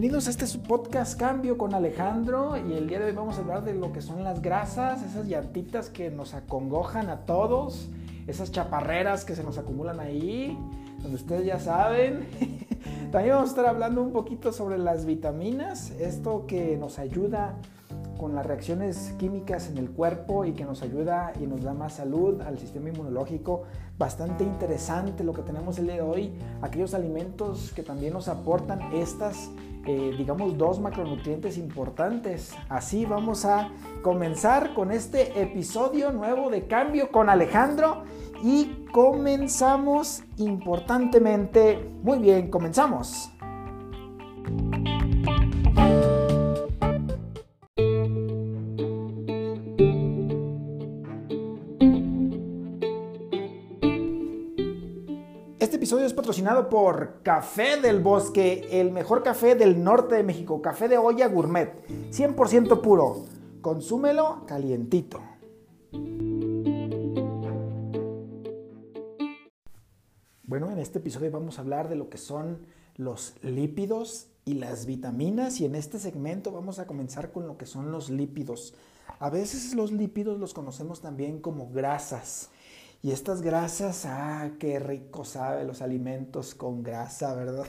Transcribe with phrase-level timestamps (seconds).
[0.00, 3.64] bienvenidos a este podcast Cambio con Alejandro y el día de hoy vamos a hablar
[3.64, 7.88] de lo que son las grasas, esas llantitas que nos acongojan a todos,
[8.28, 10.56] esas chaparreras que se nos acumulan ahí,
[11.02, 12.28] donde ustedes ya saben.
[13.10, 17.56] También vamos a estar hablando un poquito sobre las vitaminas, esto que nos ayuda
[18.18, 21.94] con las reacciones químicas en el cuerpo y que nos ayuda y nos da más
[21.94, 23.64] salud al sistema inmunológico.
[23.98, 28.92] Bastante interesante lo que tenemos el día de hoy, aquellos alimentos que también nos aportan
[28.92, 29.50] estas,
[29.92, 32.54] digamos, dos macronutrientes importantes.
[32.68, 33.70] Así vamos a
[34.02, 38.04] comenzar con este episodio nuevo de Cambio con Alejandro
[38.42, 41.90] y comenzamos importantemente.
[42.02, 43.30] Muy bien, comenzamos.
[56.18, 61.28] Patrocinado por Café del Bosque, el mejor café del norte de México, café de olla
[61.28, 63.26] gourmet, 100% puro.
[63.60, 65.20] Consúmelo calientito.
[70.42, 72.66] Bueno, en este episodio vamos a hablar de lo que son
[72.96, 77.66] los lípidos y las vitaminas y en este segmento vamos a comenzar con lo que
[77.66, 78.74] son los lípidos.
[79.20, 82.50] A veces los lípidos los conocemos también como grasas.
[83.00, 87.66] Y estas grasas, ah, qué rico sabe los alimentos con grasa, ¿verdad?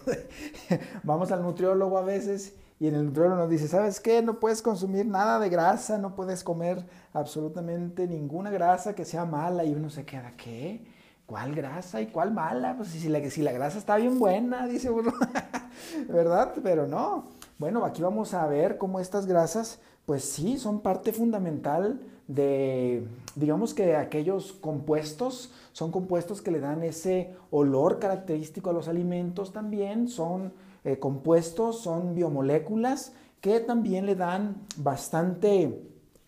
[1.04, 4.22] Vamos al nutriólogo a veces y en el nutriólogo nos dice, ¿sabes qué?
[4.22, 9.66] No puedes consumir nada de grasa, no puedes comer absolutamente ninguna grasa que sea mala.
[9.66, 10.86] Y uno se queda, ¿qué?
[11.26, 12.76] ¿Cuál grasa y cuál mala?
[12.78, 15.14] Pues si la, si la grasa está bien buena, dice uno,
[16.08, 16.54] ¿verdad?
[16.64, 17.26] Pero no.
[17.58, 23.74] Bueno, aquí vamos a ver cómo estas grasas, pues sí, son parte fundamental de, digamos
[23.74, 30.08] que aquellos compuestos, son compuestos que le dan ese olor característico a los alimentos también,
[30.08, 30.54] son
[30.84, 35.82] eh, compuestos, son biomoléculas que también le dan bastante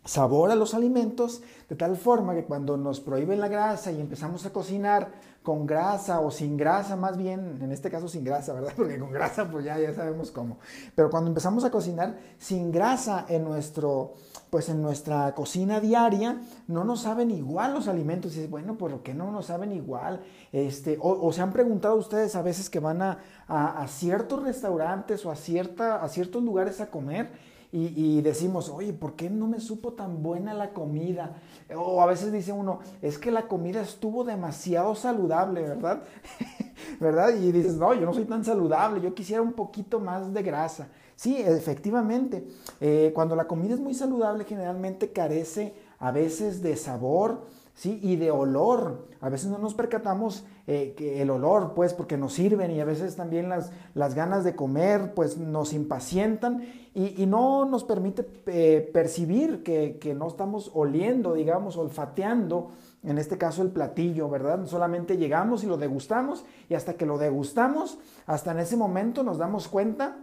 [0.03, 4.45] sabor a los alimentos, de tal forma que cuando nos prohíben la grasa y empezamos
[4.47, 5.11] a cocinar
[5.43, 8.73] con grasa o sin grasa, más bien, en este caso sin grasa, ¿verdad?
[8.77, 10.59] Porque con grasa pues ya, ya sabemos cómo.
[10.95, 14.13] Pero cuando empezamos a cocinar sin grasa en nuestro,
[14.49, 18.33] pues en nuestra cocina diaria, no nos saben igual los alimentos.
[18.33, 20.21] Y dices, bueno, ¿por qué no nos saben igual?
[20.51, 25.25] Este, o, se han preguntado ustedes a veces que van a, a, a ciertos restaurantes
[25.25, 29.61] o a, cierta, a ciertos lugares a comer y, decimos, oye, ¿por qué no me
[29.61, 31.37] supo tan buena la comida?
[31.73, 36.03] O a veces dice uno, es que la comida estuvo demasiado saludable, ¿verdad?
[36.99, 37.33] ¿Verdad?
[37.39, 40.89] Y dices, no, yo no soy tan saludable, yo quisiera un poquito más de grasa.
[41.15, 42.45] Sí, efectivamente,
[42.81, 47.99] eh, cuando la comida es muy saludable generalmente carece a veces de sabor, ¿sí?
[48.01, 49.07] Y de olor.
[49.21, 52.85] A veces no nos percatamos eh, que el olor, pues, porque nos sirven y a
[52.85, 58.89] veces también las, las ganas de comer, pues, nos impacientan y, no nos permite eh,
[58.93, 62.71] percibir que, que, no estamos oliendo, digamos, olfateando,
[63.03, 64.65] en este caso el platillo, ¿verdad?
[64.65, 69.37] Solamente llegamos y lo degustamos y hasta que lo degustamos, hasta en ese momento nos
[69.37, 70.17] damos cuenta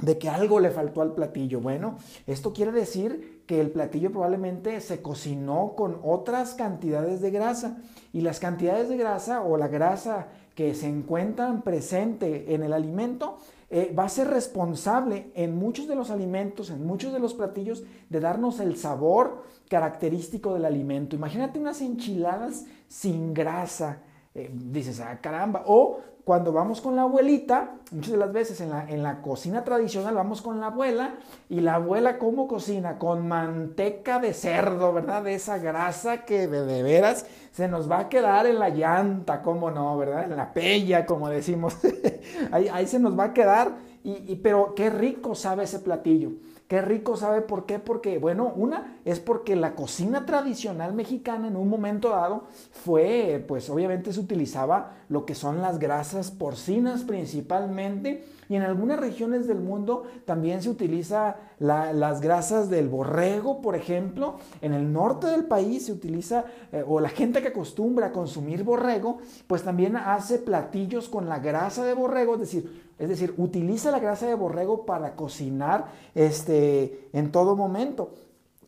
[0.00, 1.60] de que algo le faltó al platillo.
[1.60, 7.78] Bueno, esto quiere decir que el platillo probablemente se cocinó con otras cantidades de grasa
[8.12, 13.38] y las cantidades de grasa o la grasa que se encuentran presente en el alimento
[13.70, 17.82] eh, va a ser responsable en muchos de los alimentos, en muchos de los platillos,
[18.08, 21.16] de darnos el sabor característico del alimento.
[21.16, 23.98] Imagínate unas enchiladas sin grasa.
[24.34, 25.62] Eh, dices, ah, caramba.
[25.66, 29.62] O cuando vamos con la abuelita, muchas de las veces en la, en la, cocina
[29.62, 31.16] tradicional vamos con la abuela
[31.50, 35.22] y la abuela cómo cocina con manteca de cerdo, ¿verdad?
[35.22, 39.70] De esa grasa que de, veras se nos va a quedar en la llanta, ¿cómo
[39.70, 39.96] no?
[39.98, 40.24] ¿Verdad?
[40.24, 41.76] En la pella, como decimos.
[42.50, 46.30] ahí, ahí, se nos va a quedar, y, y, pero qué rico sabe ese platillo.
[46.68, 51.56] Qué rico sabe por qué, porque, bueno, una es porque la cocina tradicional mexicana en
[51.56, 58.24] un momento dado fue, pues obviamente se utilizaba lo que son las grasas porcinas principalmente,
[58.48, 64.36] y en algunas regiones del mundo también se utiliza las grasas del borrego, por ejemplo.
[64.60, 68.64] En el norte del país se utiliza, eh, o la gente que acostumbra a consumir
[68.64, 73.90] borrego, pues también hace platillos con la grasa de borrego, es decir, es decir, utiliza
[73.90, 78.14] la grasa de borrego para cocinar este, en todo momento.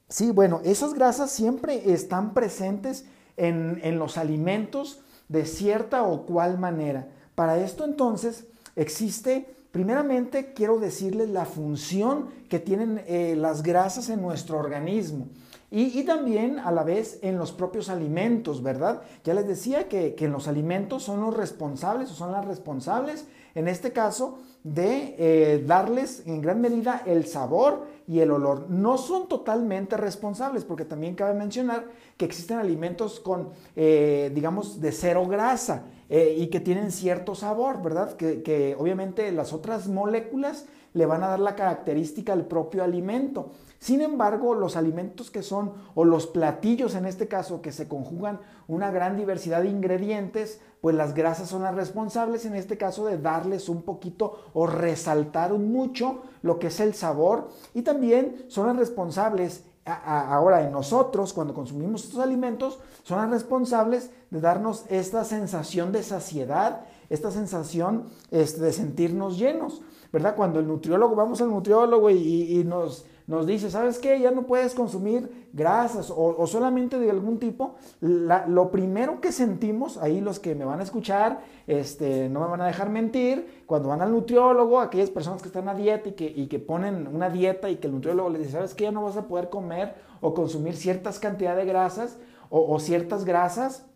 [0.08, 3.06] Sí, bueno, esas grasas siempre están presentes
[3.36, 7.08] en, en los alimentos de cierta o cual manera.
[7.34, 8.46] Para esto entonces
[8.76, 15.28] existe Primeramente, quiero decirles la función que tienen eh, las grasas en nuestro organismo.
[15.70, 19.02] Y, también a la vez en los propios alimentos, ¿verdad?
[19.22, 23.68] Ya les decía que, en los alimentos son los responsables o son las responsables en
[23.68, 28.70] este caso, de eh, darles en gran medida el sabor y el olor.
[28.70, 31.84] No son totalmente responsables, porque también cabe mencionar
[32.16, 37.82] que existen alimentos con, eh, digamos, de cero grasa eh, y que tienen cierto sabor,
[37.82, 38.16] ¿verdad?
[38.16, 43.50] Que, que obviamente las otras moléculas le van a dar la característica al propio alimento.
[43.78, 48.40] Sin embargo, los alimentos que son, o los platillos en este caso, que se conjugan
[48.66, 53.18] una gran diversidad de ingredientes, pues las grasas son las responsables en este caso de
[53.18, 58.76] darles un poquito o resaltar mucho lo que es el sabor y también son las
[58.76, 65.92] responsables ahora en nosotros cuando consumimos estos alimentos son las responsables de darnos esta sensación
[65.92, 70.34] de saciedad, esta sensación este, de sentirnos llenos, ¿verdad?
[70.34, 74.20] Cuando el nutriólogo, vamos al nutriólogo y nos nos dice, ¿sabes qué?
[74.20, 77.74] Ya no puedes consumir grasas o, solamente de algún tipo.
[78.00, 82.60] lo primero que sentimos, ahí los que me van a escuchar, este, no me van
[82.60, 86.24] a dejar mentir, cuando van al nutriólogo, aquellas personas que están a dieta y que,
[86.24, 88.84] y que ponen una dieta y que el nutriólogo les dice, ¿sabes qué?
[88.84, 92.18] Ya no vas a poder comer o consumir ciertas cantidades de grasas
[92.48, 93.86] o, o ciertas grasas.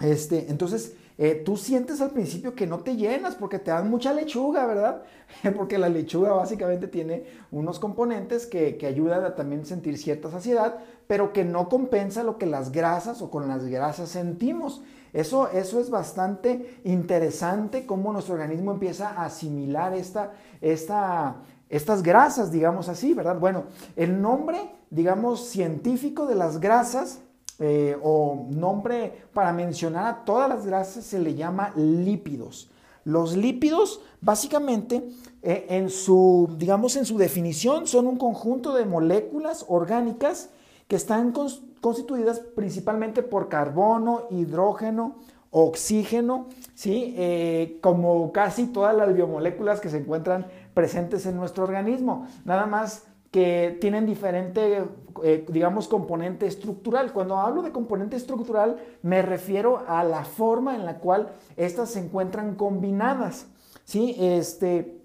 [0.00, 4.12] Este, entonces, eh, tú sientes al principio que no te llenas porque te dan mucha
[4.12, 5.02] lechuga, ¿verdad?
[5.56, 10.76] porque la lechuga básicamente tiene unos componentes que, ayudan a también sentir cierta saciedad,
[11.06, 14.82] pero que no compensa lo que las grasas o con las grasas sentimos.
[15.14, 21.36] Eso, eso es bastante interesante cómo nuestro organismo empieza a asimilar esta, esta,
[21.70, 23.38] estas grasas, digamos así, ¿verdad?
[23.38, 23.64] Bueno,
[23.96, 24.58] el nombre,
[24.90, 27.20] digamos, científico de las grasas
[27.58, 32.70] eh, o nombre para mencionar a todas las grasas se le llama lípidos.
[33.04, 35.08] Los lípidos, básicamente,
[35.42, 40.50] eh, en su, digamos, en su definición, son un conjunto de moléculas orgánicas
[40.88, 41.32] que están
[41.80, 45.16] constituidas principalmente por carbono, hidrógeno,
[45.50, 47.14] oxígeno, ¿sí?
[47.16, 52.26] Eh, como casi todas las biomoléculas que se encuentran presentes en nuestro organismo.
[52.44, 54.84] Nada más que tienen diferente,
[55.22, 57.12] eh, digamos, componente estructural.
[57.12, 62.00] Cuando hablo de componente estructural, me refiero a la forma en la cual estas se
[62.00, 63.46] encuentran combinadas.
[63.84, 64.16] ¿sí?
[64.18, 65.02] Este,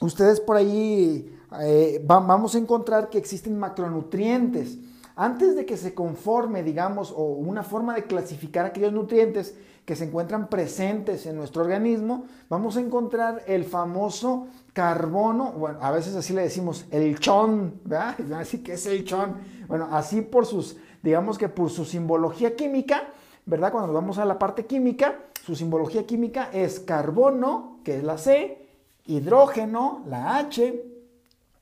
[0.00, 4.78] ustedes por ahí eh, vamos a encontrar que existen macronutrientes.
[5.16, 9.56] Antes de que se conforme, digamos, o una forma de clasificar aquellos nutrientes
[9.88, 15.90] que se encuentran presentes en nuestro organismo, vamos a encontrar el famoso carbono, bueno, a
[15.90, 18.14] veces así le decimos el chon, ¿verdad?
[18.38, 19.36] Así que es el chon.
[19.66, 23.08] Bueno, así por sus, digamos que por su simbología química,
[23.46, 23.72] ¿verdad?
[23.72, 28.68] Cuando vamos a la parte química, su simbología química es carbono, que es la C,
[29.06, 30.84] hidrógeno, la H,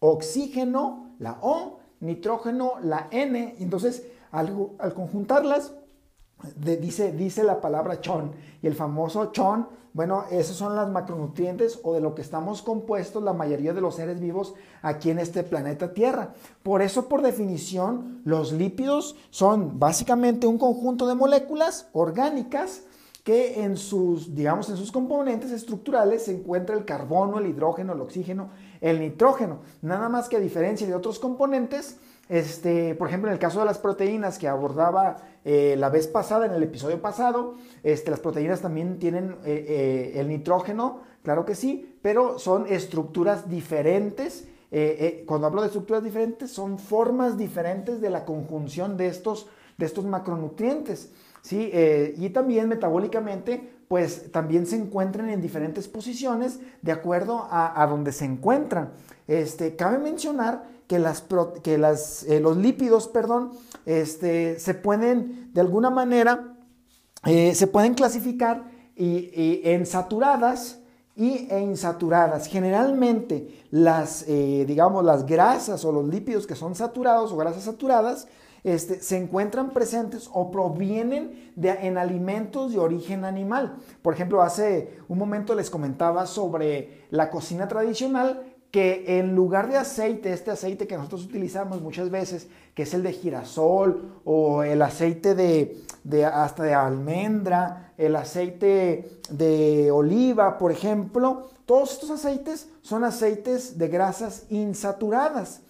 [0.00, 3.54] oxígeno, la O, nitrógeno, la N.
[3.60, 5.74] Entonces, al, al conjuntarlas,
[6.54, 8.32] dice, dice la palabra chon.
[8.62, 13.22] Y el famoso chon, bueno, esos son las macronutrientes o de lo que estamos compuestos
[13.22, 16.34] la mayoría de los seres vivos aquí en este planeta Tierra.
[16.62, 22.82] Por eso, por definición, los lípidos son básicamente un conjunto de moléculas orgánicas
[23.26, 28.00] que en sus, digamos, en sus componentes estructurales se encuentra el carbono, el hidrógeno, el
[28.00, 28.50] oxígeno,
[28.80, 29.60] el nitrógeno.
[29.82, 31.96] Nada más que a diferencia de otros componentes,
[32.28, 36.46] este, por ejemplo, en el caso de las proteínas que abordaba eh, la vez pasada,
[36.46, 37.54] en el episodio pasado,
[37.84, 43.48] este, las proteínas también tienen eh, eh, el nitrógeno, claro que sí, pero son estructuras
[43.48, 44.48] diferentes.
[45.26, 49.46] cuando hablo de estructuras diferentes, son formas diferentes de la conjunción de estos,
[50.04, 51.12] macronutrientes.
[51.42, 51.70] ¿sí?
[52.16, 58.10] y también metabólicamente, pues también se encuentran en diferentes posiciones de acuerdo a, a donde
[58.10, 58.90] se encuentran.
[59.28, 61.24] Este, cabe mencionar que, las,
[61.62, 63.52] que las, eh, los lípidos perdón,
[63.84, 66.56] este, se pueden de alguna manera
[67.26, 70.78] eh, se pueden clasificar y, en saturadas
[71.16, 72.46] y e insaturadas.
[72.46, 78.28] Generalmente las, eh, digamos, las grasas o los lípidos que son saturados o grasas saturadas
[78.62, 83.76] este, se encuentran presentes o provienen de, en alimentos de origen animal.
[84.02, 88.42] Por ejemplo, hace un momento les comentaba sobre la cocina tradicional
[88.76, 93.02] que en lugar de aceite, este aceite que nosotros utilizamos muchas veces, que es el
[93.02, 95.82] de girasol o el aceite de,
[96.26, 103.88] hasta de almendra, el aceite de oliva, por ejemplo, todos estos aceites son aceites de
[103.88, 105.62] grasas insaturadas.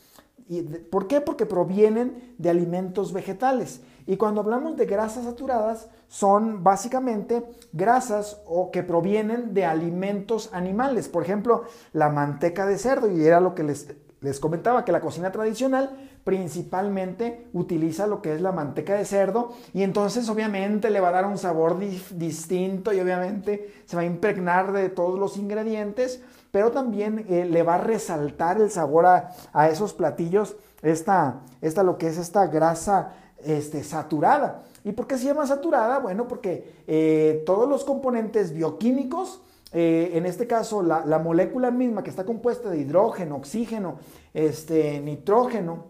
[0.49, 1.21] ¿Y ¿Por qué?
[1.21, 3.83] Porque provienen de alimentos vegetales.
[4.09, 11.09] Y cuando hablamos de grasas saturadas, son básicamente grasas o que provienen de alimentos animales.
[11.09, 15.01] Por ejemplo, la manteca de cerdo, y era lo que les, les comentaba, que la
[15.01, 15.97] cocina tradicional
[16.27, 21.13] principalmente utiliza lo que es la manteca de cerdo y entonces obviamente le va a
[21.13, 26.21] dar un sabor distinto y obviamente se va a impregnar de todos los ingredientes,
[26.51, 31.97] pero también eh, le va a resaltar el sabor a, esos platillos, esta, esta, lo
[31.97, 33.13] que es esta grasa
[33.45, 34.65] este, saturada.
[34.87, 35.99] ¿Y por qué se llama saturada?
[35.99, 42.05] Bueno, porque eh, todos los componentes bioquímicos, eh, en este caso la, la, molécula misma
[42.05, 43.99] que está compuesta de hidrógeno, oxígeno,
[44.33, 45.87] este, nitrógeno,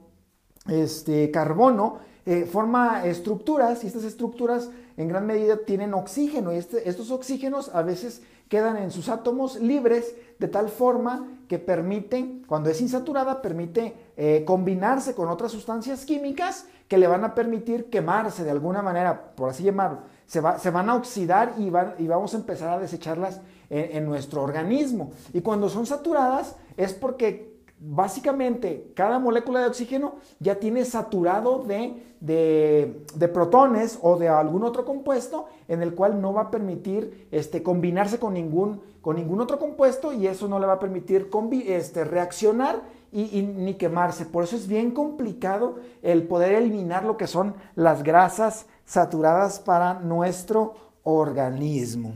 [0.67, 6.89] este, carbono, eh, forma estructuras y estas estructuras en gran medida tienen oxígeno y este,
[6.89, 12.71] estos oxígenos a veces quedan en sus átomos libres de tal forma que permiten, cuando
[12.71, 18.45] es insaturada, permite eh, combinarse con otras sustancias químicas que le van a permitir quemarse
[18.45, 20.01] de alguna manera, por así llamarlo.
[20.27, 21.67] Se, van a oxidar y,
[22.03, 25.13] y, vamos a empezar a desecharlas en nuestro organismo.
[25.33, 33.05] Y cuando son saturadas es porque básicamente cada molécula de oxígeno ya tiene saturado de,
[33.33, 38.19] protones o de algún otro compuesto en el cual no va a permitir este, combinarse
[38.19, 41.29] con ningún, con ningún otro compuesto y eso no le va a permitir
[41.67, 44.27] este, reaccionar y, ni quemarse.
[44.27, 49.95] Por eso es bien complicado el poder eliminar lo que son las grasas saturadas para
[50.01, 52.15] nuestro organismo.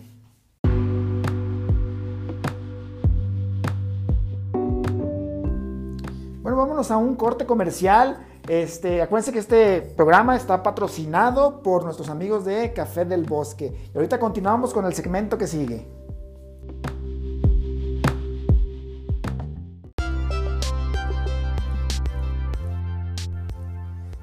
[6.61, 8.19] Vámonos a un corte comercial.
[8.49, 13.91] Este, acuérdense que este programa está patrocinado por nuestros amigos de Café del Bosque.
[13.95, 15.87] Y ahorita continuamos con el segmento que sigue.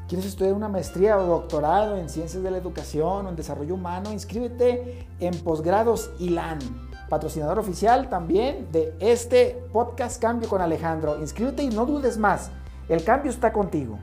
[0.08, 4.14] ¿Quieres estudiar una maestría o doctorado en ciencias de la educación o en desarrollo humano?
[4.14, 11.18] Inscríbete en posgrados ILAN patrocinador oficial también de este podcast Cambio con Alejandro.
[11.20, 12.52] Inscríbete y no dudes más.
[12.90, 14.00] El cambio está contigo.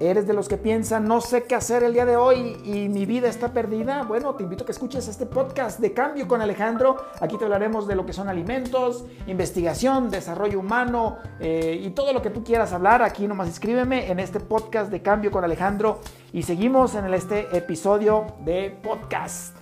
[0.00, 3.04] ¿Eres de los que piensan, no sé qué hacer el día de hoy y mi
[3.04, 4.04] vida está perdida?
[4.04, 6.98] Bueno, te invito a que escuches este podcast de Cambio con Alejandro.
[7.20, 12.22] Aquí te hablaremos de lo que son alimentos, investigación, desarrollo humano eh, y todo lo
[12.22, 13.02] que tú quieras hablar.
[13.02, 15.98] Aquí nomás escríbeme en este podcast de Cambio con Alejandro
[16.32, 19.57] y seguimos en este episodio de podcast.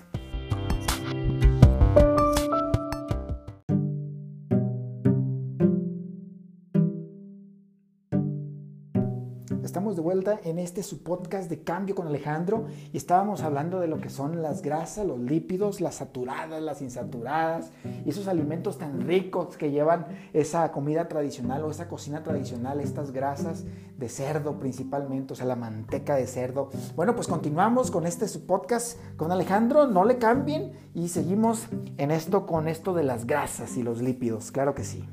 [9.94, 14.00] De vuelta en este su podcast de cambio con Alejandro y estábamos hablando de lo
[14.00, 17.70] que son las grasas, los lípidos, las saturadas, las insaturadas
[18.04, 23.12] y esos alimentos tan ricos que llevan esa comida tradicional o esa cocina tradicional, estas
[23.12, 23.64] grasas
[23.96, 26.70] de cerdo principalmente, o sea, la manteca de cerdo.
[26.96, 32.10] Bueno, pues continuamos con este su podcast con Alejandro, no le cambien y seguimos en
[32.10, 35.04] esto con esto de las grasas y los lípidos, claro que sí.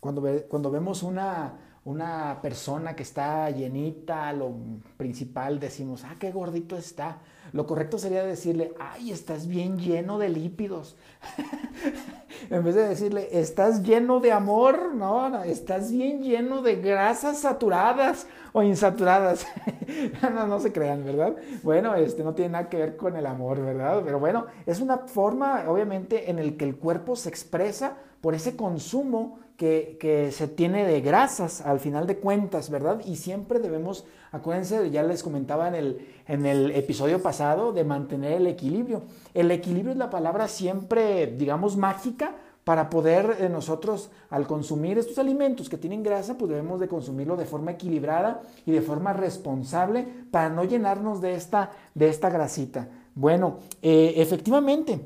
[0.00, 4.54] Cuando, vemos una, una persona que está llenita, lo
[4.96, 7.18] principal decimos, ah, qué gordito está.
[7.52, 10.96] Lo correcto sería decirle, ay, estás bien lleno de lípidos.
[12.50, 17.38] en vez de decirle, estás lleno de amor, no, no, estás bien lleno de grasas
[17.40, 19.46] saturadas o insaturadas.
[20.22, 21.34] no, no se crean, ¿verdad?
[21.64, 24.02] Bueno, este no tiene nada que ver con el amor, ¿verdad?
[24.04, 28.56] Pero bueno, es una forma, obviamente, en el que el cuerpo se expresa por ese
[28.56, 33.00] consumo que, se tiene de grasas al final de cuentas, ¿verdad?
[33.04, 38.34] Y siempre debemos, acuérdense, ya les comentaba en el, en el episodio pasado, de mantener
[38.34, 39.02] el equilibrio.
[39.34, 45.18] El equilibrio es la palabra siempre, digamos, mágica para poder eh, nosotros, al consumir estos
[45.18, 50.06] alimentos que tienen grasa, pues debemos de consumirlo de forma equilibrada y de forma responsable
[50.30, 52.88] para no llenarnos de esta, de esta grasita.
[53.16, 55.00] Bueno, eh, efectivamente,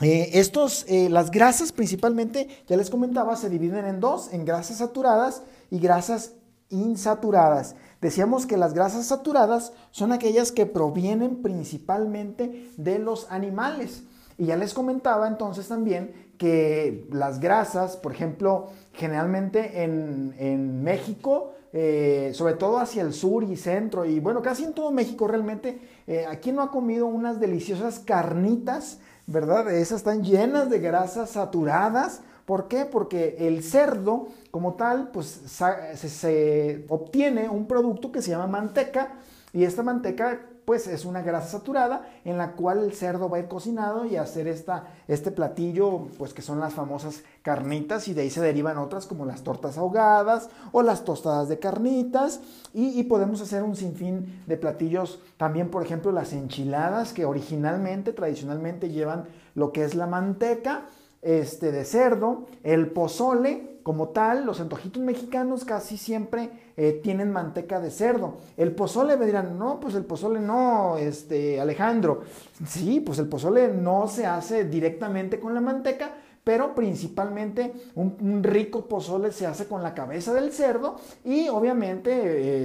[0.00, 4.78] eh, estos, eh, las grasas principalmente, ya les comentaba, se dividen en dos, en grasas
[4.78, 6.32] saturadas y grasas
[6.70, 7.76] insaturadas.
[8.00, 14.04] Decíamos que las grasas saturadas son aquellas que provienen principalmente de los animales.
[14.38, 22.32] Y ya les comentaba entonces también que las grasas, por ejemplo, generalmente en, México, eh,
[22.34, 25.80] sobre todo hacia el sur y centro, y bueno, casi en todo México realmente,
[26.28, 28.98] aquí no ha comido unas deliciosas carnitas
[29.32, 29.72] ¿verdad?
[29.72, 32.20] Esas están llenas de grasas saturadas.
[32.44, 32.84] ¿Por qué?
[32.84, 39.14] Porque el cerdo, como tal, pues se, obtiene un producto que se llama manteca
[39.52, 43.40] y esta manteca pues es una grasa saturada en la cual el cerdo va a
[43.40, 48.22] ir cocinado y hacer esta, este platillo, pues que son las famosas carnitas y de
[48.22, 52.40] ahí se derivan otras como las tortas ahogadas o las tostadas de carnitas
[52.72, 58.90] y, podemos hacer un sinfín de platillos, también por ejemplo las enchiladas que originalmente, tradicionalmente
[58.90, 60.86] llevan lo que es la manteca
[61.20, 67.80] este, de cerdo, el pozole como tal, los antojitos mexicanos casi siempre eh, tienen manteca
[67.80, 68.36] de cerdo.
[68.56, 72.22] El pozole me dirán, no, pues el pozole no, este, Alejandro.
[72.66, 76.12] Sí, pues el pozole no se hace directamente con la manteca,
[76.44, 82.10] pero principalmente un, rico pozole se hace con la cabeza del cerdo y obviamente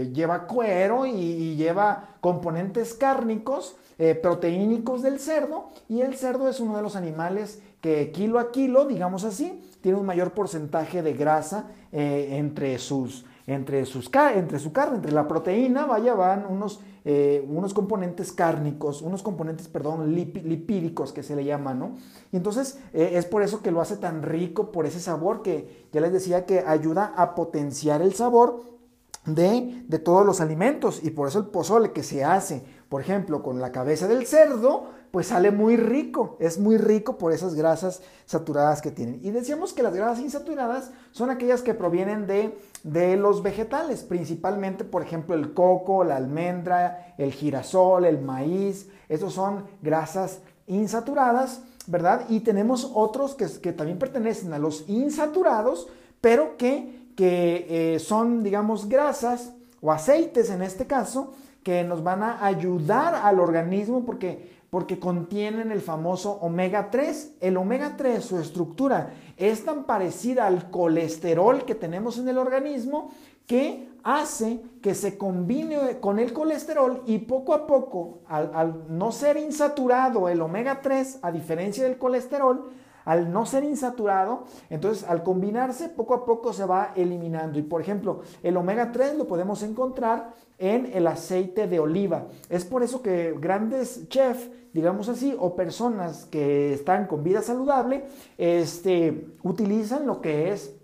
[0.01, 6.59] eh, lleva cuero y, lleva componentes cárnicos, eh, proteínicos del cerdo y el cerdo es
[6.59, 11.13] uno de los animales que kilo a kilo, digamos así, tiene un mayor porcentaje de
[11.13, 16.79] grasa eh, entre, sus, entre, sus, entre su carne, entre la proteína, vaya, van unos,
[17.05, 21.95] eh, unos componentes cárnicos, unos componentes, perdón, lipídicos que se le llaman, ¿no?
[22.31, 26.01] Y entonces es por eso que lo hace tan rico, por ese sabor que ya
[26.01, 28.61] les decía que ayuda a potenciar el sabor
[29.25, 33.43] de, de todos los alimentos y por eso el pozole que se hace, por ejemplo,
[33.43, 38.01] con la cabeza del cerdo, pues sale muy rico, es muy rico por esas grasas
[38.25, 39.19] saturadas que tienen.
[39.23, 44.83] Y decíamos que las grasas insaturadas son aquellas que provienen de, de los vegetales, principalmente,
[44.83, 52.25] por ejemplo, el coco, la almendra, el girasol, el maíz, esos son grasas insaturadas, ¿verdad?
[52.29, 55.87] Y tenemos otros que, que también pertenecen a los insaturados,
[56.19, 61.33] pero que, que eh, son, digamos, grasas o aceites en este caso,
[61.67, 67.35] que nos van a ayudar al organismo porque porque contienen el famoso omega 3.
[67.41, 73.11] El omega 3, su estructura es tan parecida al colesterol que tenemos en el organismo
[73.45, 79.11] que hace que se combine con el colesterol y poco a poco, al, al no
[79.11, 82.71] ser insaturado el omega 3, a diferencia del colesterol,
[83.07, 87.57] al no ser insaturado, entonces al combinarse poco a poco se va eliminando.
[87.57, 92.27] Y por ejemplo, el omega 3 lo podemos encontrar en el aceite de oliva.
[92.49, 98.03] Es por eso que grandes chefs, digamos así, o personas que están con vida saludable,
[98.37, 100.75] este, utilizan lo que es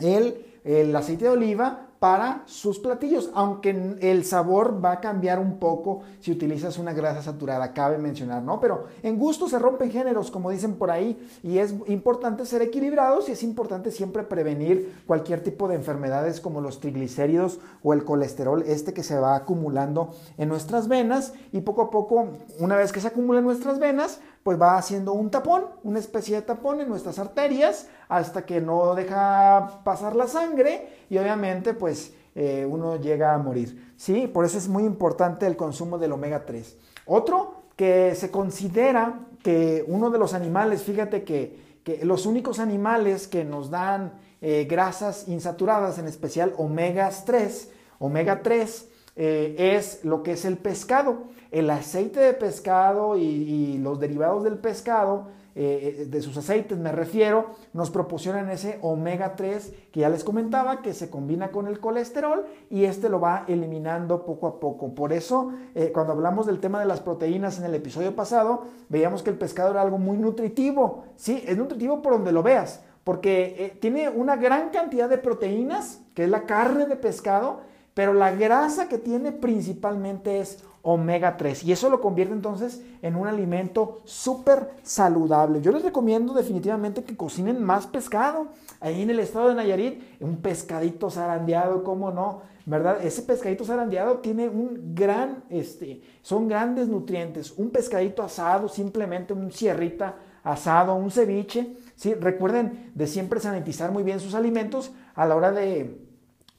[0.00, 5.58] el, el aceite de oliva para sus platillos, aunque el sabor va a cambiar un
[5.58, 8.58] poco si utilizas una grasa saturada, cabe mencionar, ¿no?
[8.58, 13.28] Pero en gusto se rompen géneros, como dicen por ahí, y es importante ser equilibrados
[13.28, 18.62] y es importante siempre prevenir cualquier tipo de enfermedades como los triglicéridos o el colesterol,
[18.62, 23.02] este que se va acumulando en nuestras venas y poco a poco, una vez que
[23.02, 26.88] se acumula en nuestras venas, pues va haciendo un tapón, una especie de tapón en
[26.88, 33.34] nuestras arterias hasta que no deja pasar la sangre y obviamente pues eh, uno llega
[33.34, 33.92] a morir.
[33.96, 34.26] ¿sí?
[34.26, 36.76] Por eso es muy importante el consumo del omega 3.
[37.06, 41.70] Otro que se considera que uno de los animales, fíjate que,
[42.02, 48.88] los únicos animales que nos dan eh, grasas insaturadas, en especial omegas 3, omega 3,
[49.22, 51.24] eh, es lo que es el pescado.
[51.50, 57.50] El aceite de pescado y, los derivados del pescado, eh, de sus aceites me refiero,
[57.74, 62.46] nos proporcionan ese omega 3 que ya les comentaba, que se combina con el colesterol
[62.70, 64.94] y este lo va eliminando poco a poco.
[64.94, 69.22] Por eso, eh, cuando hablamos del tema de las proteínas en el episodio pasado, veíamos
[69.22, 71.04] que el pescado era algo muy nutritivo.
[71.16, 76.24] Sí, es nutritivo por donde lo veas, porque tiene una gran cantidad de proteínas, que
[76.24, 77.68] es la carne de pescado,
[78.00, 83.14] pero la grasa que tiene principalmente es omega 3 y eso lo convierte entonces en
[83.14, 85.60] un alimento súper saludable.
[85.60, 88.46] Yo les recomiendo definitivamente que cocinen más pescado.
[88.80, 92.40] Ahí en el estado de Nayarit, un pescadito zarandeado, ¿cómo no?
[92.64, 93.04] ¿Verdad?
[93.04, 97.52] Ese pescadito zarandeado tiene un gran, este, son grandes nutrientes.
[97.58, 101.76] Un pescadito asado, simplemente un cierrita asado, un ceviche.
[101.96, 102.14] ¿sí?
[102.14, 106.00] Recuerden de siempre sanitizar muy bien sus alimentos a la hora de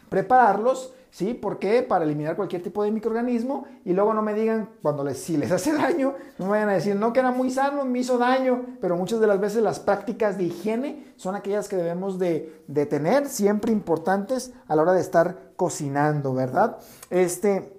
[0.08, 1.34] prepararlos ¿Sí?
[1.34, 1.84] ¿Por qué?
[1.84, 5.52] Para eliminar cualquier tipo de microorganismo y luego no me digan cuando les, si les
[5.52, 8.65] hace daño, no me vayan a decir, no que era muy sano, me hizo daño,
[8.80, 13.28] pero muchas de las veces las prácticas de higiene son aquellas que debemos de, tener,
[13.28, 16.78] siempre importantes a la hora de estar cocinando, ¿verdad?
[17.10, 17.74] Este,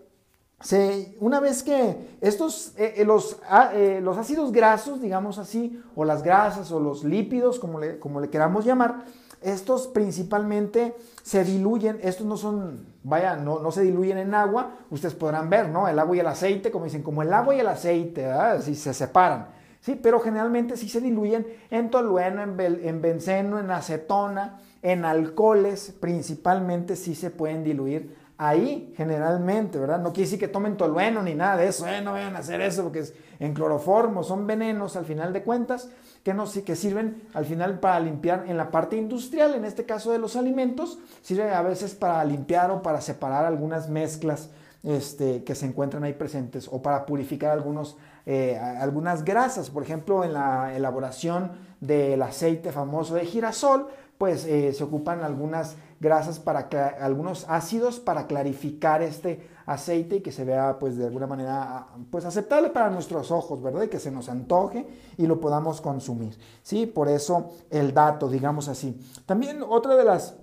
[1.18, 6.04] una vez que estos, eh, eh, los, ah, eh, los, ácidos grasos, digamos así, o
[6.04, 9.04] las grasas o los lípidos, como le, como le queramos llamar,
[9.44, 15.14] estos principalmente se diluyen, estos no son, vaya, no, no, se diluyen en agua, ustedes
[15.14, 15.88] podrán ver, ¿no?
[15.88, 18.60] El agua y el aceite, como dicen, como el agua y el aceite, ¿verdad?
[18.60, 19.48] Si se separan,
[19.80, 19.98] ¿sí?
[20.02, 26.96] Pero generalmente sí se diluyen en tolueno, en, en benceno, en acetona, en alcoholes, principalmente
[26.96, 30.00] sí se pueden diluir ahí generalmente, ¿verdad?
[30.00, 32.60] No quiere decir que tomen tolueno ni nada de eso, eh, no vayan a hacer
[32.60, 35.90] eso porque es en cloroformo, son venenos al final de cuentas
[36.22, 40.12] que, no, que sirven al final para limpiar en la parte industrial, en este caso
[40.12, 44.50] de los alimentos, sirve a veces para limpiar o para separar algunas mezclas
[44.84, 49.70] este, que se encuentran ahí presentes o para purificar algunos, eh, algunas grasas.
[49.70, 55.76] Por ejemplo, en la elaboración del aceite famoso de girasol, pues eh, se ocupan algunas
[55.98, 56.68] grasas para
[57.00, 62.24] algunos ácidos para clarificar este aceite y que se vea pues de alguna manera pues
[62.24, 63.82] aceptable para nuestros ojos, ¿verdad?
[63.82, 66.36] Y que se nos antoje y lo podamos consumir.
[66.62, 69.00] Sí, por eso el dato, digamos así.
[69.26, 70.34] También otra de las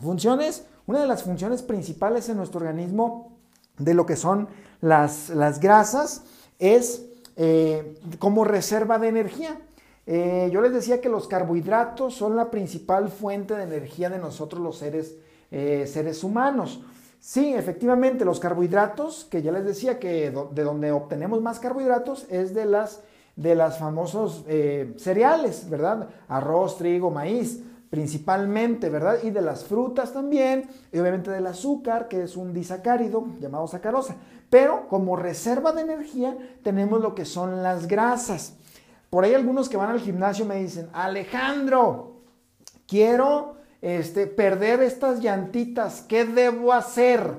[0.00, 3.32] funciones, una de las funciones principales en nuestro organismo
[3.78, 4.48] de lo que son
[4.80, 6.22] las, las grasas
[6.58, 9.60] es eh, como reserva de energía.
[10.06, 14.62] Eh, yo les decía que los carbohidratos son la principal fuente de energía de nosotros
[14.62, 15.16] los seres,
[15.50, 16.80] eh, seres humanos.
[17.26, 22.52] Sí, efectivamente, los carbohidratos, que ya les decía que de donde obtenemos más carbohidratos es
[22.52, 23.00] de las,
[23.34, 24.44] de famosos
[24.98, 26.10] cereales, ¿verdad?
[26.28, 29.20] Arroz, trigo, maíz principalmente, ¿verdad?
[29.22, 34.16] Y de las frutas también, y obviamente del azúcar, que es un disacárido llamado sacarosa.
[34.50, 38.56] Pero como reserva de energía tenemos lo que son las grasas.
[39.08, 42.16] Por ahí algunos que van al gimnasio me dicen, Alejandro,
[42.86, 43.53] quiero
[43.84, 47.34] este, perder estas llantitas, ¿qué debo hacer?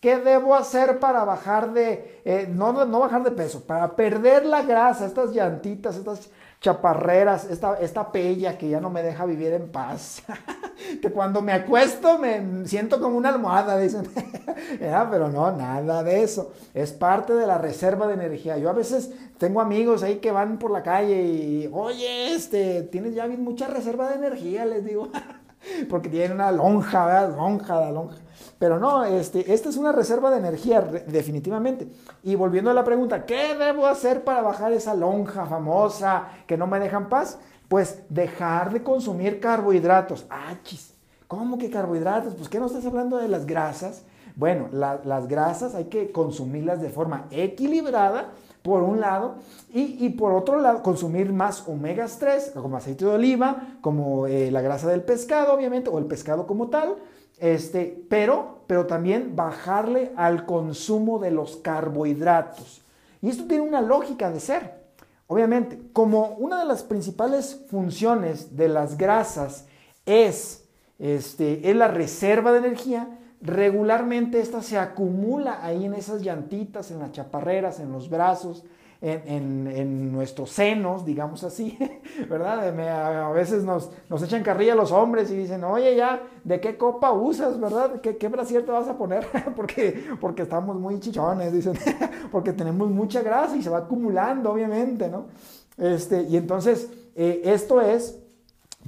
[0.00, 4.62] ¿Qué debo hacer para bajar de, eh, no, no bajar de peso, para perder la
[4.62, 6.30] grasa, estas llantitas, estas
[6.62, 10.22] chaparreras, esta, esta pella que ya no me deja vivir en paz.
[11.02, 14.08] que cuando me acuesto me siento como una almohada, dicen.
[15.10, 16.52] Pero no, nada de eso.
[16.72, 18.58] Es parte de la reserva de energía.
[18.58, 23.14] Yo a veces tengo amigos ahí que van por la calle y, oye, este, tienes
[23.14, 25.10] ya mucha reserva de energía, les digo.
[25.88, 27.36] Porque tienen una lonja, ¿verdad?
[27.36, 28.16] Lonja, la lonja.
[28.58, 31.88] Pero no, este, esta es una reserva de energía, definitivamente.
[32.22, 36.66] Y volviendo a la pregunta, ¿qué debo hacer para bajar esa lonja famosa que no
[36.66, 37.38] me dejan paz?
[37.68, 40.26] Pues dejar de consumir carbohidratos.
[40.30, 40.54] Ah,
[41.26, 42.34] ¿cómo que carbohidratos?
[42.34, 44.04] Pues ¿qué no estás hablando de las grasas?
[44.34, 48.30] Bueno, las grasas hay que consumirlas de forma equilibrada,
[48.62, 49.36] por un lado,
[49.72, 54.60] y, por otro lado, consumir más omegas 3, como aceite de oliva, como eh, la
[54.60, 56.96] grasa del pescado, obviamente, o el pescado como tal,
[57.38, 62.82] este, pero, pero también bajarle al consumo de los carbohidratos.
[63.20, 64.82] Y esto tiene una lógica de ser.
[65.26, 69.66] Obviamente, como una de las principales funciones de las grasas
[70.04, 70.64] es,
[70.98, 73.08] este, es la reserva de energía,
[73.42, 78.64] regularmente esta se acumula ahí en esas llantitas, en las chaparreras, en los brazos,
[79.02, 81.76] en, nuestros senos, digamos así,
[82.30, 82.68] ¿verdad?
[82.68, 87.10] a veces nos, nos echan carrilla los hombres y dicen, oye, ya, ¿de qué copa
[87.10, 88.00] usas, verdad?
[88.00, 89.26] ¿Qué, qué brasier te vas a poner?
[89.56, 91.74] porque, porque estamos muy chichones, dicen,
[92.30, 95.26] porque tenemos mucha grasa y se va acumulando, obviamente, ¿no?
[95.76, 98.21] Este, y entonces, eh, esto es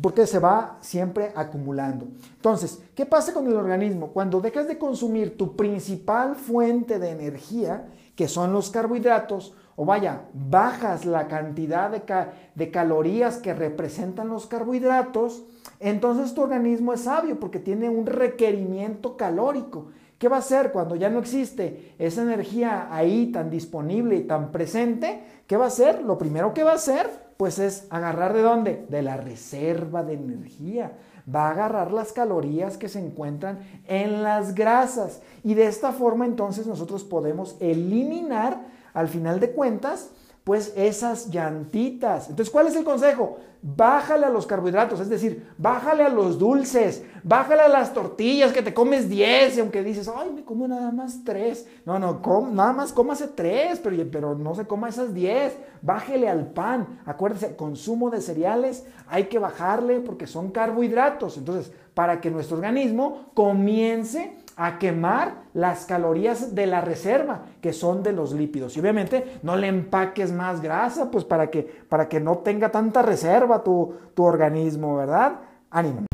[0.00, 2.06] porque se va siempre acumulando.
[2.36, 4.08] Entonces, ¿qué pasa con el organismo?
[4.08, 10.22] Cuando dejas de consumir tu principal fuente de energía, que son los carbohidratos, o vaya,
[10.32, 15.44] bajas la cantidad de, calorías que representan los carbohidratos,
[15.80, 19.88] entonces tu organismo es sabio porque tiene un requerimiento calórico.
[20.18, 24.52] ¿Qué va a hacer cuando ya no existe esa energía ahí tan disponible y tan
[24.52, 25.22] presente?
[25.48, 26.02] ¿Qué va a hacer?
[26.02, 28.86] Lo primero que va a hacer, pues es agarrar de dónde?
[28.88, 30.92] De la reserva de energía.
[31.32, 35.20] Va a agarrar las calorías que se encuentran en las grasas.
[35.42, 40.10] Y de esta forma entonces nosotros podemos eliminar al final de cuentas,
[40.44, 42.28] pues esas llantitas.
[42.28, 43.38] Entonces, ¿cuál es el consejo?
[43.62, 48.60] Bájale a los carbohidratos, es decir, bájale a los dulces, bájale a las tortillas que
[48.60, 51.66] te comes 10 y aunque dices, ay, me como nada más 3.
[51.86, 52.20] No, no,
[52.52, 55.56] nada más cómase 3, pero, pero no se coma esas 10.
[55.80, 57.00] Bájale al pan.
[57.06, 61.38] Acuérdese, consumo de cereales hay que bajarle porque son carbohidratos.
[61.38, 68.02] Entonces, para que nuestro organismo comience a quemar las calorías de la reserva, que son
[68.02, 68.76] de los lípidos.
[68.76, 73.02] Y obviamente no le empaques más grasa, pues para que, para que no tenga tanta
[73.02, 75.40] reserva tu, tu organismo, ¿verdad?
[75.70, 76.06] Ánimo.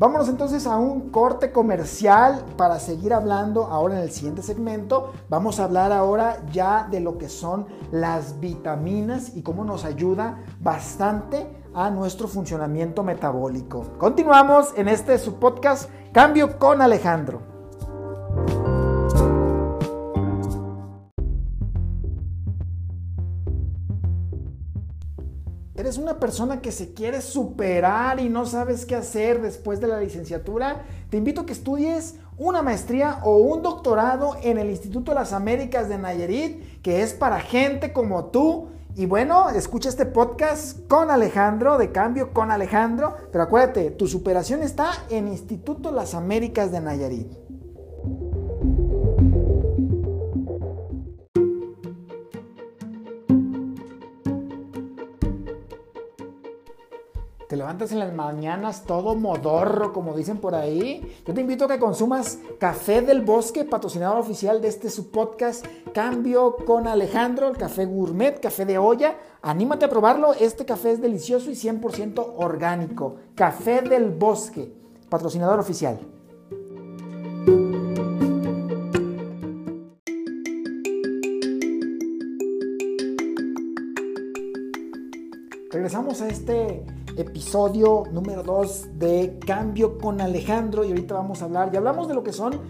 [0.00, 5.12] Vámonos entonces a un corte comercial para seguir hablando ahora en el siguiente segmento.
[5.28, 10.42] Vamos a hablar ahora ya de lo que son las vitaminas y cómo nos ayuda
[10.58, 13.92] bastante a nuestro funcionamiento metabólico.
[13.98, 17.49] Continuamos en este subpodcast Cambio con Alejandro.
[25.80, 29.98] Eres una persona que se quiere superar y no sabes qué hacer después de la
[29.98, 35.32] licenciatura, te invito a que estudies una maestría o un doctorado en el Instituto las
[35.32, 38.68] Américas de Nayarit, que es para gente como tú.
[38.94, 44.62] Y bueno, escucha este podcast con Alejandro, de cambio con Alejandro, pero acuérdate, tu superación
[44.62, 47.39] está en Instituto Las Américas de Nayarit.
[57.70, 61.78] Levantas en las mañanas todo modorro, como dicen por ahí, yo te invito a que
[61.78, 67.84] consumas Café del Bosque, patrocinador oficial de este su podcast Cambio con Alejandro, el café
[67.84, 69.14] gourmet, café de olla.
[69.40, 73.18] Anímate a probarlo, este café es delicioso y 100% orgánico.
[73.36, 74.74] Café del Bosque,
[75.08, 76.00] patrocinador oficial.
[87.20, 92.14] Episodio número 2 de Cambio con Alejandro y ahorita vamos a hablar, ya hablamos de
[92.14, 92.60] lo que son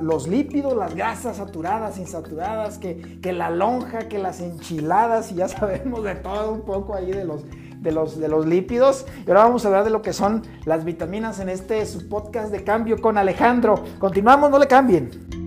[0.00, 6.02] los lípidos, las grasas saturadas, insaturadas, que, la lonja, que las enchiladas y ya sabemos
[6.04, 7.42] de todo un poco ahí de los,
[7.80, 9.06] de los, de los lípidos.
[9.26, 12.50] Y ahora vamos a hablar de lo que son las vitaminas en este su podcast
[12.50, 13.82] de Cambio con Alejandro.
[13.98, 15.39] Continuamos, no le cambien.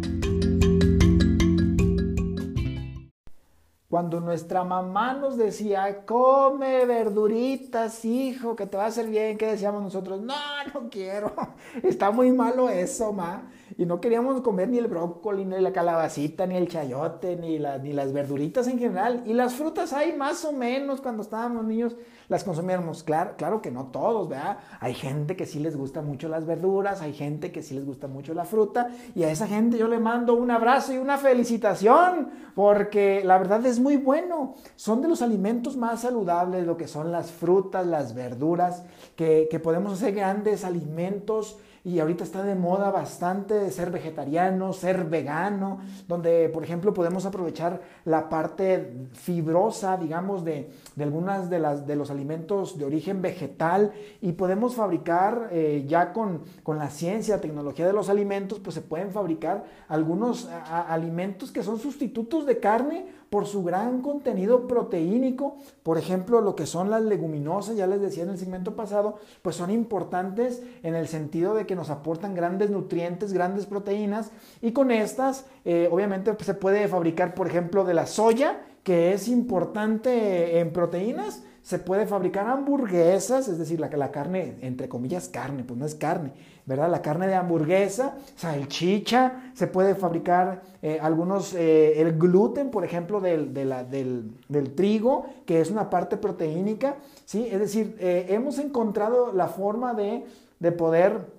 [3.93, 9.45] Cuando nuestra mamá nos decía, come verduritas, hijo, que te va a hacer bien, ¿qué
[9.45, 10.19] decíamos nosotros?
[10.19, 10.33] No,
[10.73, 11.31] no quiero,
[11.83, 13.51] está muy malo eso, ma.
[13.77, 18.13] Y no queríamos comer ni el brócoli, ni la calabacita, ni el chayote, ni, las
[18.13, 19.23] verduritas en general.
[19.25, 21.95] Y las frutas hay más o menos cuando estábamos niños
[22.29, 23.03] las consumíamos.
[23.03, 24.59] Claro, claro que no todos, ¿verdad?
[24.79, 28.07] Hay gente que sí les gusta mucho las verduras, hay gente que sí les gusta
[28.07, 32.29] mucho la fruta y a esa gente yo le mando un abrazo y una felicitación
[32.55, 34.55] porque la verdad es muy bueno.
[34.75, 38.83] Son de los alimentos más saludables lo que son las frutas, las verduras,
[39.15, 45.03] que, que podemos hacer grandes alimentos y ahorita está de moda bastante ser vegetariano, ser
[45.03, 51.85] vegano, donde por ejemplo podemos aprovechar la parte fibrosa, digamos, de, de algunas de, las,
[51.85, 53.91] de los alimentos de origen vegetal
[54.21, 58.81] y podemos fabricar eh, ya con, con, la ciencia, tecnología de los alimentos, pues se
[58.81, 60.47] pueden fabricar algunos
[60.87, 65.57] alimentos que son sustitutos de carne por su gran contenido proteínico.
[65.81, 69.55] Por ejemplo, lo que son las leguminosas, ya les decía en el segmento pasado, pues
[69.55, 74.29] son importantes en el sentido de que nos aportan grandes nutrientes, grandes proteínas
[74.61, 79.13] y con estas eh, obviamente pues, se puede fabricar, por ejemplo, de la soya, que
[79.13, 85.29] es importante en proteínas, se puede fabricar hamburguesas, es decir, la, la carne, entre comillas,
[85.29, 86.33] carne, pues no es carne,
[86.65, 86.91] ¿verdad?
[86.91, 93.21] La carne de hamburguesa, salchicha, se puede fabricar eh, algunos, eh, el gluten, por ejemplo,
[93.21, 97.47] del, del, trigo, que es una parte proteínica, ¿sí?
[97.49, 100.25] Es decir, eh, hemos encontrado la forma de,
[100.59, 101.32] de poder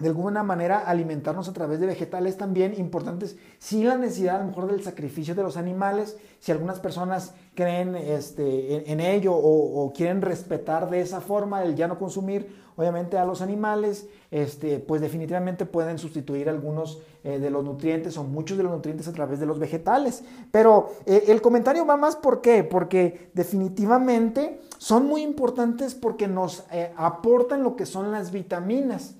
[0.00, 4.46] de alguna manera alimentarnos a través de vegetales también importantes, sin la necesidad a lo
[4.46, 10.22] mejor del sacrificio de los animales, si algunas personas creen este, en, ello o, quieren
[10.22, 15.66] respetar de esa forma el ya no consumir obviamente a los animales, este, pues definitivamente
[15.66, 19.44] pueden sustituir algunos eh, de los nutrientes o muchos de los nutrientes a través de
[19.44, 20.24] los vegetales.
[20.50, 26.64] Pero eh, el comentario va más por qué, porque definitivamente son muy importantes porque nos
[26.72, 29.14] eh, aportan lo que son las vitaminas.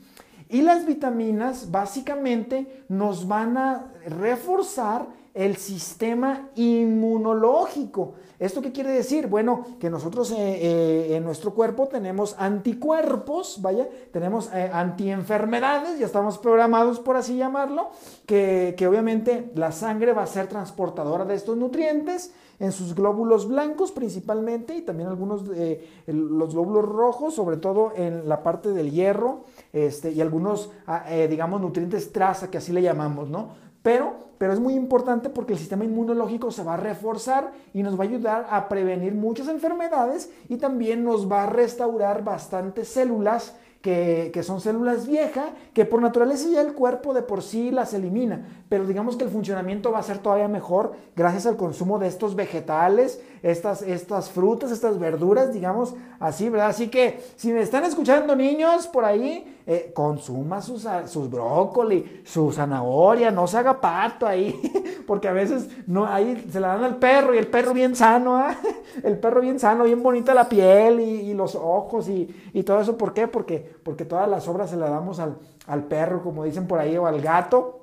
[0.51, 8.15] Y las vitaminas básicamente nos van a reforzar el sistema inmunológico.
[8.41, 9.27] ¿Esto qué quiere decir?
[9.27, 16.07] Bueno, que nosotros eh, eh, en nuestro cuerpo tenemos anticuerpos, vaya, tenemos eh, antienfermedades, ya
[16.07, 17.91] estamos programados por así llamarlo,
[18.25, 23.93] que, obviamente la sangre va a ser transportadora de estos nutrientes en sus glóbulos blancos
[23.93, 29.45] principalmente y también algunos de los glóbulos rojos, sobre todo en la parte del hierro
[29.75, 33.70] este, y algunos, ah, digamos, nutrientes traza, que así le llamamos, ¿no?
[33.83, 37.99] Pero, pero es muy importante porque el sistema inmunológico se va a reforzar y nos
[37.99, 43.55] va a ayudar a prevenir muchas enfermedades y también nos va a restaurar bastantes células
[43.81, 48.65] que, son células viejas, que por naturaleza ya el cuerpo de por sí las elimina,
[48.69, 52.35] pero digamos que el funcionamiento va a ser todavía mejor gracias al consumo de estos
[52.35, 56.69] vegetales, estas, estas frutas, estas verduras, digamos así, ¿verdad?
[56.69, 62.53] Así que si me están escuchando niños por ahí, eh, consuma sus, sus brócoli, su
[62.53, 64.55] zanahoria, no se haga pato ahí,
[65.07, 68.37] porque a veces no, ahí se la dan al perro y el perro bien sano,
[68.37, 68.57] ¿ah?
[69.03, 72.99] el perro bien sano, bien bonita la piel y, los ojos y, y, todo eso,
[72.99, 73.27] ¿por qué?
[73.29, 76.99] Porque, porque todas las obras se las damos al, al perro, como dicen por ahí,
[76.99, 77.80] o al gato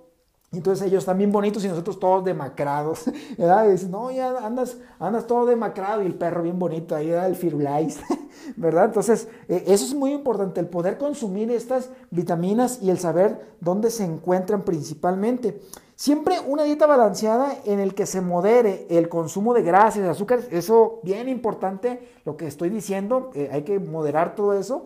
[0.54, 3.04] Entonces ellos están bien bonitos y nosotros todos demacrados,
[3.38, 3.70] ¿verdad?
[3.70, 7.36] Dicen, no, ya andas, andas todo demacrado y el perro bien bonito, ahí da el
[7.36, 8.00] Firulais,
[8.56, 8.86] ¿verdad?
[8.86, 13.92] Entonces, eh, eso es muy importante, el poder consumir estas vitaminas y el saber dónde
[13.92, 15.60] se encuentran principalmente.
[15.96, 20.48] Siempre una dieta balanceada en el que se modere el consumo de grasas, de azúcares,
[20.52, 24.86] eso bien importante, lo que estoy diciendo, eh, hay que moderar todo eso,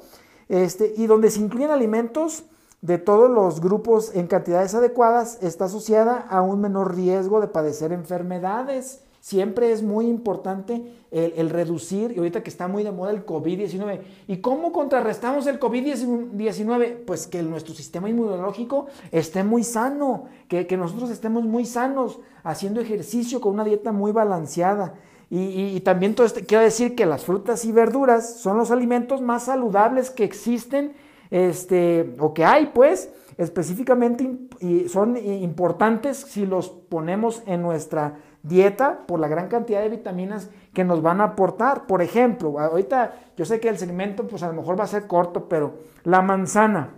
[0.50, 2.46] este, y donde se incluyen alimentos
[2.82, 7.92] de todos los grupos en cantidades adecuadas está asociada a un menor riesgo de padecer
[7.92, 9.04] enfermedades.
[9.20, 14.02] Siempre es muy importante el, reducir, y ahorita que está muy de moda el COVID-19.
[14.28, 17.06] ¿Y cómo contrarrestamos el COVID-19?
[17.06, 23.42] Pues que nuestro sistema inmunológico esté muy sano, que, nosotros estemos muy sanos, haciendo ejercicio
[23.42, 24.96] con una dieta muy balanceada.
[25.30, 29.44] Y, también todo esto, quiero decir que las frutas y verduras son los alimentos más
[29.44, 30.94] saludables que existen
[31.32, 39.06] este, o que hay, pues, específicamente y son importantes si los ponemos en nuestra dieta
[39.08, 41.88] por la gran cantidad de vitaminas que nos van a aportar.
[41.88, 45.08] Por ejemplo, ahorita yo sé que el segmento pues a lo mejor va a ser
[45.08, 46.96] corto, pero la manzana.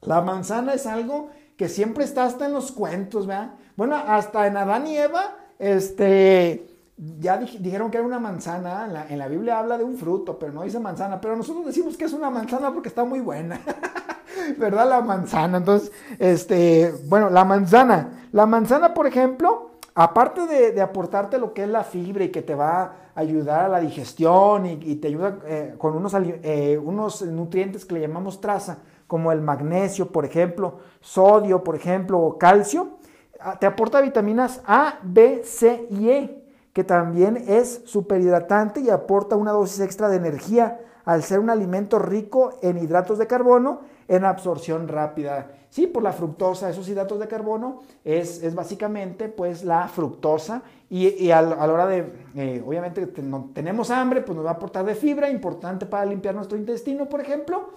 [0.00, 3.54] La manzana es algo que siempre está hasta en los cuentos, ¿verdad?
[3.76, 9.28] Bueno, hasta en Adán y Eva, este, ya dijeron que era una manzana, en la,
[9.28, 12.30] Biblia habla de un fruto, pero no dice manzana, pero nosotros decimos que es una
[12.30, 13.60] manzana porque está muy buena,
[14.58, 14.88] ¿verdad?
[14.88, 21.52] La manzana, entonces, este, bueno, la manzana, la manzana, por ejemplo, aparte de, aportarte lo
[21.52, 25.08] que es la fibra y que te va a ayudar a la digestión y, te
[25.08, 28.78] ayuda eh, con unos, eh, unos nutrientes que le llamamos traza,
[29.08, 32.98] como el magnesio, por ejemplo, sodio, por ejemplo, o calcio,
[33.40, 36.43] ah, te aporta vitaminas A, B, C y E
[36.74, 41.98] que también es superhidratante y aporta una dosis extra de energía al ser un alimento
[41.98, 45.50] rico en hidratos de carbono en absorción rápida.
[45.70, 51.30] Sí, por la fructosa, esos hidratos de carbono es, es básicamente pues la fructosa y,
[51.30, 54.94] a, la hora de, eh, obviamente no, tenemos hambre, pues nos va a aportar de
[54.94, 57.70] fibra, importante para limpiar nuestro intestino, por ejemplo,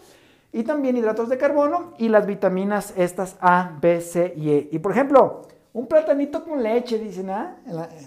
[0.51, 4.69] y también hidratos de carbono y las vitaminas estas A, B, C y E.
[4.71, 5.43] Y por ejemplo,
[5.77, 7.57] un platanito con leche, dicen, ¿ah?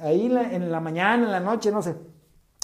[0.03, 1.95] ahí en la, mañana, en la noche, no sé.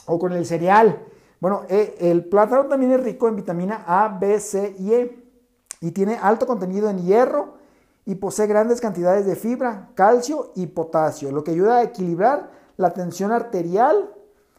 [0.06, 1.00] O con el cereal.
[1.38, 5.24] Bueno, eh, el plátano también es rico en vitamina A, B, C y E.
[5.80, 7.54] Y tiene alto contenido en hierro
[8.04, 12.92] y posee grandes cantidades de fibra, calcio y potasio, lo que ayuda a equilibrar la
[12.92, 14.12] tensión arterial,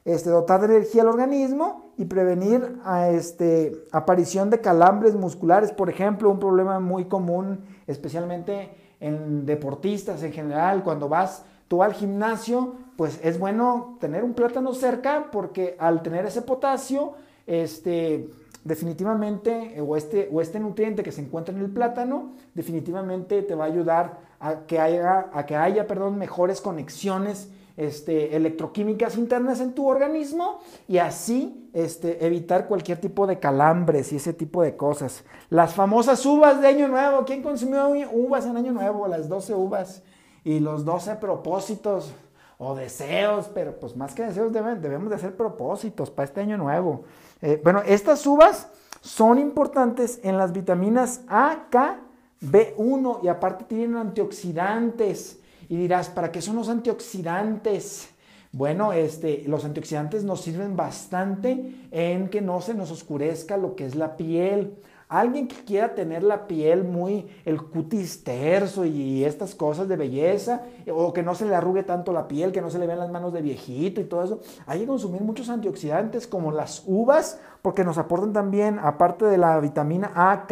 [0.06, 5.90] este, dotar de energía al organismo y prevenir a, este, aparición de calambres musculares, por
[5.90, 12.76] ejemplo, un problema muy común, especialmente en deportistas en general, cuando vas tú al gimnasio,
[12.96, 17.14] pues es bueno tener un plátano cerca porque al tener ese potasio,
[17.48, 18.30] este,
[18.64, 23.66] definitivamente, o este, o este nutriente que se encuentra en el plátano, definitivamente te va
[23.66, 29.88] a ayudar a que haya, a que haya mejores conexiones este, electroquímicas internas en tu
[29.88, 35.24] organismo y así este, evitar cualquier tipo de calambres y ese tipo de cosas.
[35.50, 37.24] Las famosas uvas de Año Nuevo.
[37.24, 39.08] ¿Quién consumió uvas en Año Nuevo?
[39.08, 40.02] Las 12 uvas
[40.44, 42.14] y los 12 propósitos
[42.58, 47.04] o deseos, pero pues más que deseos debemos de hacer propósitos para este Año Nuevo.
[47.44, 48.70] Eh, bueno, estas uvas
[49.02, 52.00] son importantes en las vitaminas A, K,
[52.42, 58.10] B1 y aparte tienen antioxidantes y dirás, ¿para qué son los antioxidantes?
[58.52, 63.86] Bueno, este, los antioxidantes nos sirven bastante en que no se nos oscurezca lo que
[63.86, 64.78] es la piel.
[65.10, 70.64] Alguien que quiera tener la piel muy, el cutis terso y estas cosas de belleza,
[70.94, 73.10] o que no se le arrugue tanto la piel, que no se le vean las
[73.10, 77.86] manos de viejito y todo eso, hay que consumir muchos antioxidantes como las uvas, porque
[77.86, 80.46] nos aportan también, aparte de la vitamina A,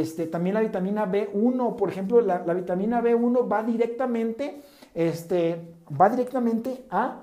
[0.00, 4.60] este, también la vitamina B1, por ejemplo, la, vitamina B1 va directamente,
[4.92, 5.60] este,
[6.00, 7.22] va directamente a,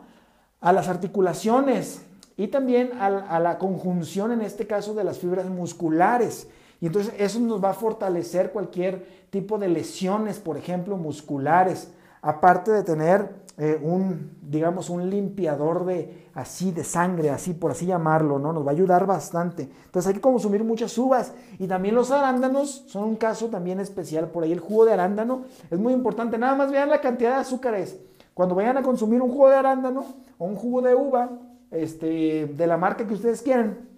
[0.62, 2.06] a las articulaciones
[2.38, 6.48] y también a, a, la conjunción, en este caso, de las fibras musculares.
[6.80, 12.72] Y entonces eso nos va a fortalecer cualquier tipo de lesiones, por ejemplo, musculares, aparte
[12.72, 18.40] de tener eh, un, digamos, un limpiador de así de sangre, así por así llamarlo,
[18.40, 18.54] ¿no?
[18.54, 19.70] Nos va a ayudar bastante.
[19.86, 24.30] Entonces hay que consumir muchas uvas y también los arándanos son un caso también especial.
[24.30, 26.38] Por ahí el jugo de arándano es muy importante.
[26.38, 28.00] Nada más vean la cantidad de azúcares.
[28.34, 30.06] Cuando vayan a consumir un jugo de arándano
[30.38, 31.30] o un jugo de uva,
[31.70, 33.91] este, de la marca que ustedes quieran,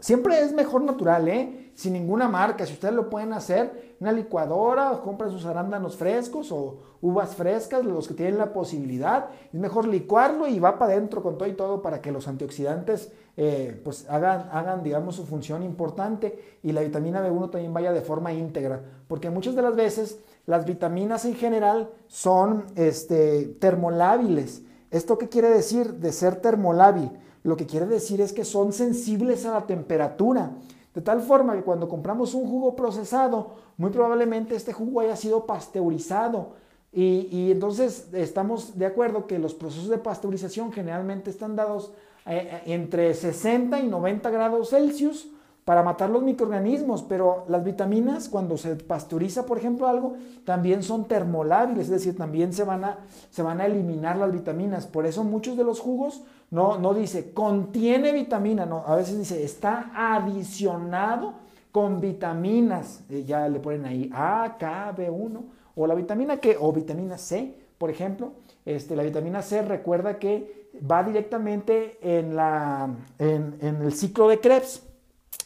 [0.00, 1.70] siempre es mejor natural, ¿eh?
[1.74, 2.64] sin ninguna marca.
[2.66, 8.08] Si ustedes lo pueden hacer, una licuadora, compran sus arándanos frescos o uvas frescas, los
[8.08, 9.28] que tienen la posibilidad.
[9.52, 13.12] Es mejor licuarlo y va para adentro con todo y todo para que los antioxidantes
[13.36, 18.00] eh, pues hagan, hagan, digamos, su función importante y la vitamina B1 también vaya de
[18.00, 18.82] forma íntegra.
[19.08, 24.62] Porque muchas de las veces las vitaminas en general son este, termolábiles.
[24.90, 27.10] ¿Esto qué quiere decir de ser termolábil?
[27.46, 30.50] Lo que quiere decir es que son sensibles a la temperatura.
[30.92, 35.46] De tal forma que cuando compramos un jugo procesado, muy probablemente este jugo haya sido
[35.46, 36.54] pasteurizado.
[36.92, 41.92] Y, entonces estamos de acuerdo que los procesos de pasteurización generalmente están dados
[42.26, 45.28] eh, eh, entre 60 y 90 grados Celsius
[45.64, 51.06] para matar los microorganismos, pero las vitaminas, cuando se pasteuriza, por ejemplo, algo, también son
[51.06, 52.98] termolábiles, es decir, también se van a,
[53.30, 54.86] se van a eliminar las vitaminas.
[54.86, 59.42] Por eso muchos de los jugos no, no dice contiene vitamina, no, a veces dice
[59.44, 61.34] está adicionado
[61.72, 65.42] con vitaminas, eh, ya le ponen ahí A, K, B1,
[65.74, 68.32] o la vitamina que, o vitamina C, por ejemplo.
[68.64, 72.88] Este, la vitamina C recuerda que va directamente en, la,
[73.18, 74.82] en, el ciclo de Krebs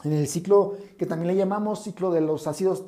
[0.05, 2.85] en el ciclo que también le llamamos ciclo de los ácidos,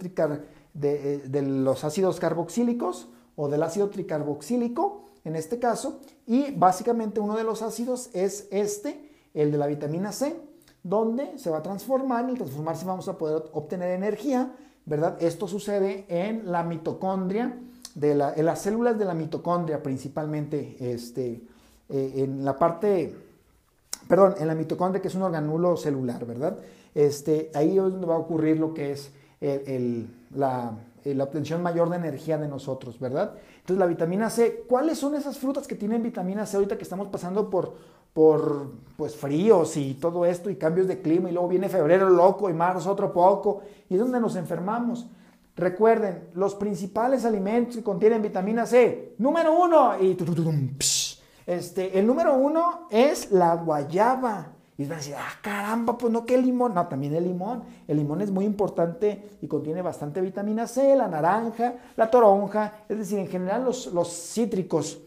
[0.73, 6.01] de, de los ácidos carboxílicos o del ácido tricarboxílico en este caso.
[6.27, 10.37] Y básicamente uno de los ácidos es este, el de la vitamina C,
[10.83, 12.25] donde se va a transformar.
[12.27, 14.53] Y al transformarse vamos a poder obtener energía,
[14.87, 15.17] ¿verdad?
[15.21, 17.59] Esto sucede en la mitocondria,
[17.95, 21.43] de en las células de la mitocondria principalmente, este,
[21.89, 23.15] eh, en la parte,
[24.09, 26.59] perdón, en la mitocondria que es un organulo celular, ¿verdad?
[26.95, 29.11] este, ahí es donde va a ocurrir lo que es
[30.35, 30.73] la,
[31.25, 33.35] obtención mayor de energía de nosotros, ¿verdad?
[33.61, 37.09] Entonces la vitamina C, ¿cuáles son esas frutas que tienen vitamina C ahorita que estamos
[37.09, 37.75] pasando por,
[38.13, 42.49] por pues, fríos y todo esto y cambios de clima y luego viene febrero loco
[42.49, 45.07] y marzo otro poco y es donde nos enfermamos?
[45.55, 50.17] Recuerden, los principales alimentos que contienen vitamina C, número uno, y
[51.47, 54.53] este, el número uno es la guayaba.
[54.79, 56.75] Y van a decir, ah, caramba, pues no, ¿qué limón?
[56.75, 57.63] No, también el limón.
[57.87, 62.99] El limón es muy importante y contiene bastante vitamina C, la naranja, la toronja, es
[62.99, 65.01] decir, en general los, los cítricos.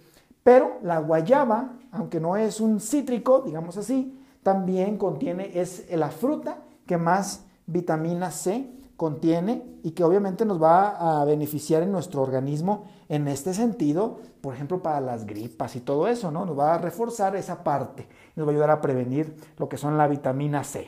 [0.43, 6.59] Pero la guayaba, aunque no es un cítrico, digamos así, también contiene, es la fruta
[6.86, 12.86] que más vitamina C contiene y que obviamente nos va a beneficiar en nuestro organismo
[13.10, 16.45] en este sentido, por ejemplo, para las gripas y todo eso, ¿no?
[16.45, 19.97] Nos va a reforzar esa parte, nos va a ayudar a prevenir lo que son
[19.97, 20.88] la vitamina C.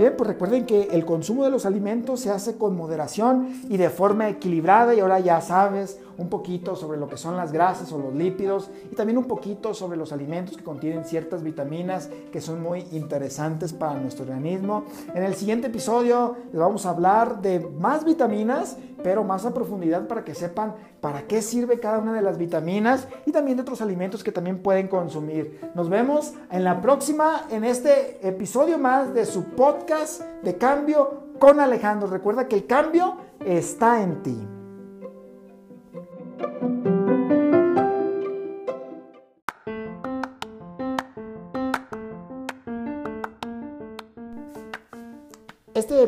[0.00, 3.90] Bien, pues recuerden que el consumo de los alimentos se hace con moderación y de
[3.90, 7.98] forma equilibrada y ahora ya sabes un poquito sobre lo que son las grasas o
[7.98, 12.62] los lípidos y también un poquito sobre los alimentos que contienen ciertas vitaminas que son
[12.62, 14.84] muy interesantes para nuestro organismo.
[15.14, 20.06] En el siguiente episodio les vamos a hablar de más vitaminas, pero más a profundidad
[20.06, 23.80] para que sepan para qué sirve cada una de las vitaminas y también de otros
[23.80, 25.58] alimentos que también pueden consumir.
[25.74, 31.60] Nos vemos en la próxima, en este episodio más de su podcast de cambio con
[31.60, 32.08] Alejandro.
[32.08, 34.59] Recuerda que el cambio está en ti.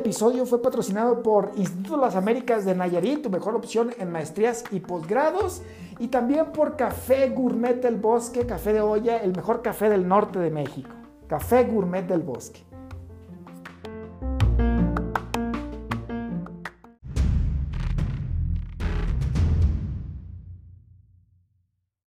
[0.02, 4.80] Episodio fue patrocinado por Instituto Las Américas de Nayarit, tu mejor opción en maestrías y
[4.80, 5.62] posgrados,
[6.00, 10.40] y también por Café Gourmet del Bosque, café de olla, el mejor café del norte
[10.40, 10.90] de México.
[11.28, 12.71] Café Gourmet del Bosque.